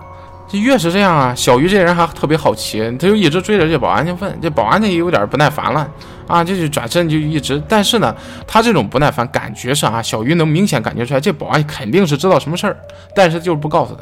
[0.49, 4.39] 这越是这样啊，小鱼这人还特别好奇，他就一直追着这保安去问。
[4.41, 5.89] 这保安呢也有点不耐烦了。
[6.29, 8.13] 啊，这就转身就一直，但是呢，
[8.49, 12.77] 他这种不耐烦感觉上啊，小鱼能明显感觉出来，这保安肯定是知道什么事儿，
[13.15, 14.01] 但是就是不告诉他。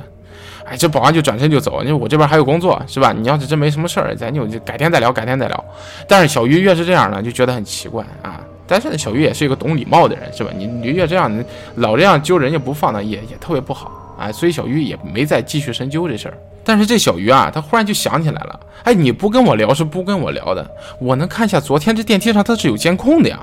[0.65, 3.13] 哎，这保安就转身就走，你说我这边还有工作是吧？
[3.13, 5.65] 你要是真没什么事儿，咱就就改天再聊，改天再聊。
[6.09, 8.41] 但是小鱼越是这样呢，就觉得很奇怪啊。
[8.67, 10.51] 但是呢，小鱼也是一个懂礼貌的人是吧？
[10.57, 14.33] 你你越这样，你老这样揪人家不放呢，也也特别不好啊。
[14.33, 16.39] 所以小鱼也没再继续深究这事儿。
[16.67, 20.67] 但是这小鱼啊，他忽然就想起来了，哎，你不跟我聊是不跟我聊的，
[20.99, 23.39] 我能看一下昨天这电梯上它是有监控的呀，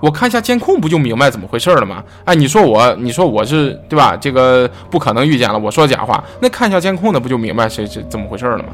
[0.00, 2.04] 我看一下监控不就明白怎么回事了吗？
[2.26, 4.14] 哎，你说我，你说我是对吧？
[4.14, 8.66] 这个不可能遇见了，我说假话，那看一下监控的不就明白谁是怎么回事了吗？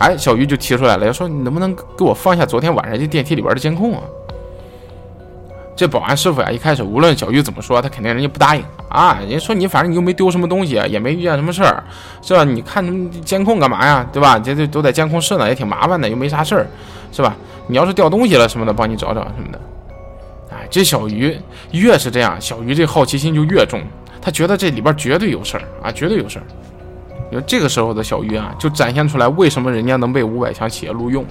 [0.00, 4.02] 哎，小鱼就提出来了，要说你能不能给我放一下昨天晚上这电梯里边的监控啊？
[5.76, 9.18] 这保安师傅呀，一开始无论小玉怎么说，他肯定人家不答应啊。
[9.20, 11.82] 人家说你反正你又没丢什么东西，也没遇见什么事儿，
[12.22, 12.44] 是吧？
[12.44, 14.06] 你看监控干嘛呀？
[14.12, 14.38] 对吧？
[14.38, 16.66] 这这都在监控室呢，也挺麻烦的，又没啥事儿，
[17.12, 17.36] 是吧？
[17.66, 19.60] 你要是掉东西了什么的，帮你找找什么的。
[20.50, 21.36] 哎，这小鱼
[21.72, 23.80] 越是这样，小鱼这好奇心就越重，
[24.22, 26.44] 他觉得这里边绝对有事儿啊，绝对有事儿。
[27.30, 31.30] 你说这个时候的小鱼啊，就展现出来为什么人家能被五百强企业录用了。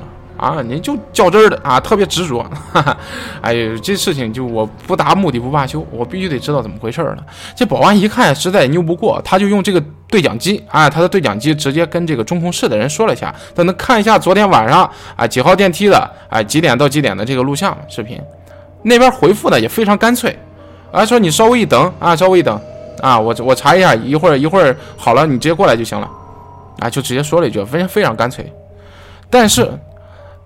[0.65, 2.43] 你就较真儿的啊，特别执着。
[2.71, 2.97] 哈哈，
[3.41, 7.23] 哎呦，这事情就我不达目的不罢休，我必须得知道怎么回事儿了。
[7.55, 18.19] 这保安一看实在也拗不过，他就用这个对讲机，啊，他的对讲机直接跟这个中控室的人说了一下，他能看一下昨天晚上啊几号电梯的，哎几点到几点的这个录像视频。
[18.81, 20.37] 那边回复的也非常干脆，
[20.91, 22.59] 啊说你稍微一等啊，稍微一等
[23.01, 26.09] 啊，我我查一下，一会儿一会儿好了，你直接过来就行了，
[26.79, 28.51] 啊就直接说了一句，非常非常干脆，
[29.29, 29.71] 但是。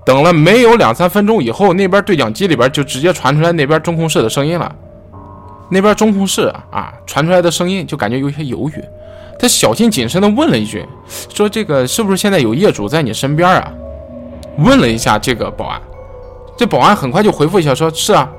[0.07, 4.73] 等了没有两三分钟以后，那边对讲机里边就直接传出来那边中控室的声音了。
[5.69, 8.81] 那边中控室啊传出来的声音就感觉有些犹豫，
[9.37, 10.85] 他小心谨慎的问了一句
[11.35, 13.69] ：“说这个是不是现在有业主在你身边啊？”
[14.59, 15.81] 问了一下这个保安，
[16.55, 18.29] 这保安很快就回复一下说：“是啊。”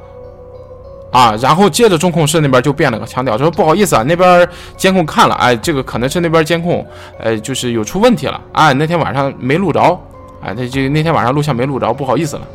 [1.12, 6.82] 啊，然后接着中控室那边就变了个腔调，说：“不好意思啊，那边监控看了，哎，这个可能是那边监控，
[7.18, 10.00] 呃，就是有出问题了，哎，那天晚上没录着。”
[10.40, 12.46] 哎，他就那天晚上录像没录着，不好意思了，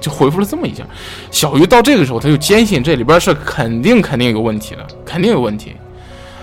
[0.00, 0.84] 就回复了这么一下。
[1.30, 5.74] 小鱼到这个时候，他就坚信这里边是肯定肯定有问题的，肯定有问题。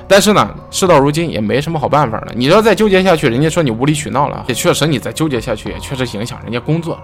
[0.07, 2.33] 但是呢，事到如今也没什么好办法了。
[2.35, 7.01] 你要再纠结下去，人家说你无理取闹了，也确实你再纠结下去，也确实影响人家工作了。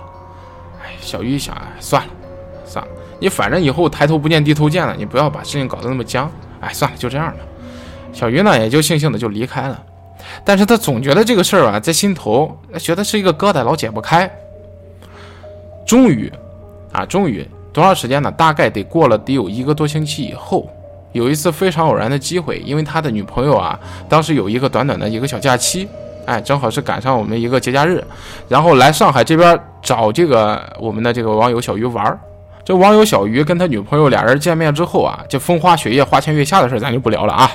[0.84, 2.10] 哎，小鱼一想，哎，算了，
[2.65, 6.30] 算了，你反正以后抬头不见低头见了，你不要把事情搞得那么僵。
[6.60, 7.38] 哎，算了，就这样吧。
[8.12, 9.80] 小鱼呢，也就悻悻的就离开了。
[10.44, 14.30] 但是他总觉得这个事儿啊，在心头觉得是一个疙瘩，老解不开。
[15.86, 16.32] 终于，
[16.92, 18.32] 啊，终于多长时间呢？
[18.32, 20.70] 大概得过了得有一个多星期以后，
[21.13, 25.88] 有一次非常偶然的机会，因为他的女朋友啊，当时有一个短短的一个小假期，
[26.26, 28.04] 哎，正好是赶上我们一个节假日，
[28.50, 32.20] 然后来上海这边找这个我们的这个网友小鱼玩儿。
[32.66, 37.50] 这网友小鱼跟他女朋友俩人见面之后啊，这风花雪月、花前月下的事儿咱就不聊了啊。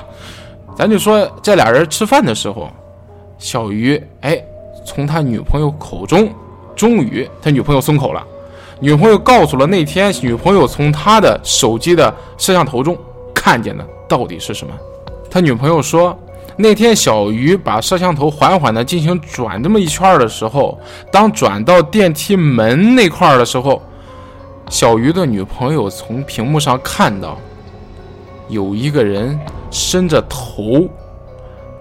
[0.76, 2.70] 咱就说这俩人吃饭的时候，
[3.38, 4.42] 小鱼哎，
[4.84, 6.30] 从他女朋友口中，
[6.74, 8.24] 终于他女朋友松口了。
[8.80, 12.98] 女朋友告诉了那天女朋友从他的手机的摄像头中
[13.32, 14.74] 看见的到底是什么。
[15.30, 16.18] 他女朋友说，
[16.56, 20.78] 那天小鱼把摄像头缓缓的进行转这么一圈的时候，
[21.12, 23.80] 当转到电梯门那块儿的时候，
[24.68, 27.38] 小鱼的女朋友从屏幕上看到
[28.52, 29.36] 有一个人。
[29.74, 30.86] 伸着头，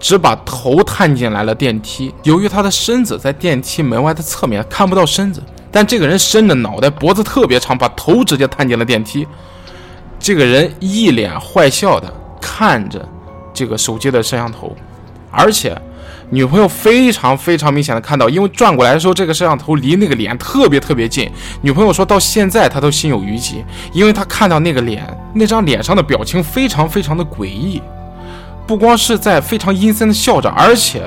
[0.00, 2.10] 只把头探进来了电梯。
[2.22, 9.28] 由于他的身子在电梯门外的侧面看不到身子，但这个人伸着脑袋，脖子特别长，把头直接探进了电梯。
[10.18, 13.06] 这个人一脸坏笑的看着
[13.52, 14.74] 这个手机的摄像头，
[15.30, 15.78] 而且。
[16.30, 21.30] 女朋友非常非常明显的看到，因为转过来的时候，这个摄像头离那个脸特别特别近。
[21.60, 27.82] 女朋友说到现在，她都心有余悸，因为她看到那个脸，那张脸上的表情非常非常的诡异，
[28.66, 31.02] 不光是在非常阴森的笑着，而且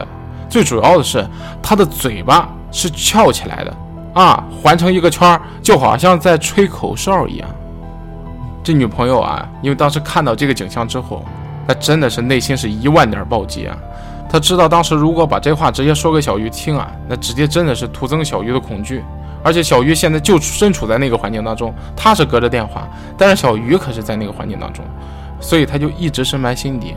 [0.49, 1.25] 最主要的是，
[1.61, 3.77] 他的嘴巴是翘起来的，
[4.13, 7.47] 啊，环成一个圈，就好像在吹口哨一样。
[8.63, 11.23] 这女朋友啊，因为当时看到这个景象之后，
[11.67, 13.77] 那真的是内心是一万点暴击啊。
[14.27, 19.03] 他知道当时如果把这话直接说给小鱼听啊，那直接真的是徒增小鱼的恐惧。
[19.45, 24.83] 而且小鱼现在就身处在那个环境当中，他是隔着电话，但是小鱼可是在那个环境当中，
[25.39, 26.95] 所以他就一直深埋心底，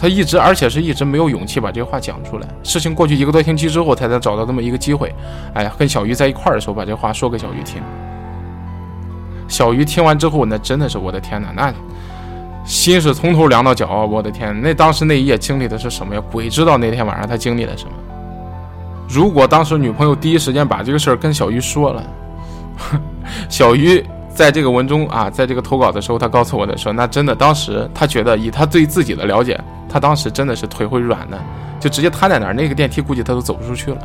[0.00, 2.46] 他一直而且是一直没有勇气把这话讲出来。
[2.62, 5.12] 事情过去一个多星期之后，他才找到这么一个机会，
[5.54, 7.82] 哎呀，跟小鱼在一块儿的时候把这话说给小鱼听。
[9.48, 11.74] 小鱼听完之后，那真的是我的天哪，那。
[12.64, 14.54] 心是从头凉到脚，我的天！
[14.60, 16.22] 那当时那一夜经历的是什么呀？
[16.30, 17.92] 鬼知道那天晚上他经历了什么。
[19.08, 22.02] 如果当时女朋友第一时间把这个事儿跟小鱼说了，
[23.48, 29.58] 小鱼在这个文中啊，在这个投稿的时候，他告诉我的说，那真的当时他觉得以他对自己的了解，
[29.88, 31.38] 他当时真的是腿会软的，
[31.80, 33.98] 就直接瘫在那儿，那个电梯估计他都走不出去了。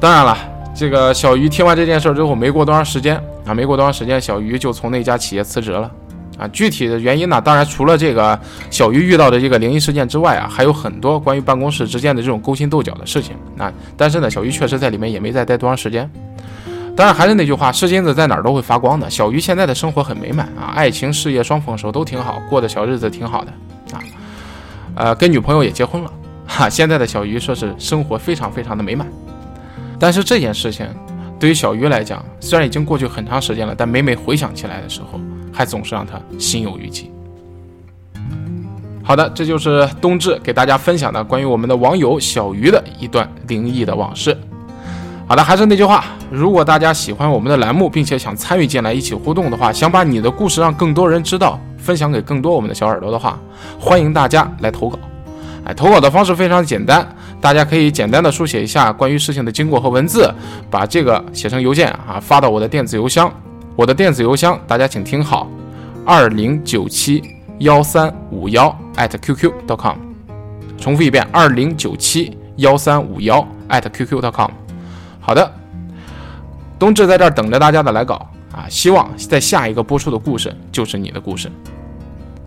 [0.00, 0.36] 当然了，
[0.74, 5.90] 这个小鱼听完这件事之后，没过多长时间啊，没过多长时间，小鱼就从那家企业辞职了。
[6.38, 7.40] 啊，具体的原因呢？
[7.40, 8.38] 当然，除了这个
[8.70, 13.36] 小鱼遇到的这个灵异事件之外啊，还有很多关于办公室之间的这种勾心斗角的事情。
[13.56, 16.10] 啊，但是呢，小鱼确实在里面也没再待多长时间。
[16.96, 19.10] 当然，还是那句话，是金子在哪儿都会发光的。
[19.10, 23.52] 小鱼现在的生活很美满啊，爱情、事业双丰收，都挺好，过的小日子挺好的
[23.92, 24.00] 啊。
[24.94, 26.12] 呃，跟女朋友也结婚了，
[26.46, 29.08] 哈，现在的小鱼说是生活非常非常的美满。
[29.98, 30.86] 但是这件事情
[31.38, 35.20] 对于小鱼来讲，虽然已经过去很长时间了，但每每回想起来的时候，
[35.54, 37.10] 还总是让他心有余悸。
[39.02, 44.36] 好的，这就是冬至给大家分享的关于我们的网友小鱼的一段灵异的往事。
[45.26, 53.38] 好的，还是那句话，如果大家喜欢我们的栏目，并且想参与进来一起互动的话，想把你的故事让更多人知道，分享给更多我们的小耳朵的话，
[53.78, 54.98] 欢迎大家来投稿。
[55.64, 57.06] 哎，投稿的方式非常简单，
[57.40, 60.30] 大家可以简单的书写一下关于事情的经过和文字，
[60.70, 63.30] 把这个写成邮件啊，发到我的电子邮箱。
[63.76, 65.48] 我的电子邮箱大家请听好，
[66.06, 67.22] 二零九七
[67.58, 69.96] 幺三五幺 @QQ.com。
[70.78, 74.50] 重复一遍，二零九七幺三五幺 @QQ.com。
[75.20, 75.52] 好的，
[76.78, 78.66] 冬至在这儿等着大家的来稿啊！
[78.68, 81.50] 希望在下一个播出的故事就是你的故事。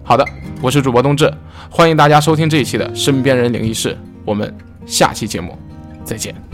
[0.04, 0.26] 好的，
[0.62, 1.30] 我是主播冬至，
[1.70, 4.56] 欢迎大家收听这一期的《身边人灵异事》，我们
[4.86, 5.58] 下期节目
[6.06, 6.47] 再见。